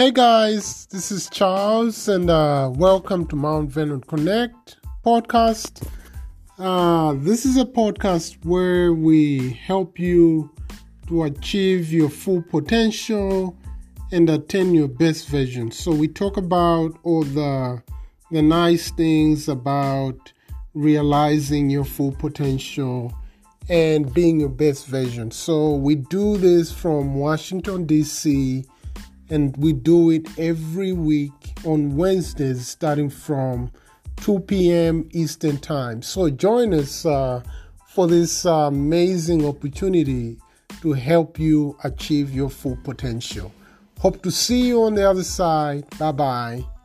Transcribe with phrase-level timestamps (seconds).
[0.00, 5.86] Hey guys, this is Charles, and uh, welcome to Mount Vernon Connect podcast.
[6.58, 10.50] Uh, this is a podcast where we help you
[11.08, 13.54] to achieve your full potential
[14.10, 15.70] and attain your best version.
[15.70, 17.82] So we talk about all the
[18.30, 20.32] the nice things about
[20.72, 23.12] realizing your full potential
[23.68, 25.30] and being your best version.
[25.30, 28.64] So we do this from Washington D.C
[29.30, 33.70] and we do it every week on Wednesdays starting from
[34.16, 35.08] 2 p.m.
[35.12, 36.02] Eastern Time.
[36.02, 37.42] So join us uh,
[37.86, 40.38] for this uh, amazing opportunity
[40.82, 43.52] to help you achieve your full potential.
[43.98, 45.84] Hope to see you on the other side.
[45.98, 46.79] Bye bye.